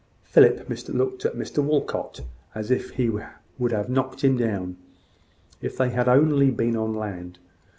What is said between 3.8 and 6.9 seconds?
knocked him down, if they had only been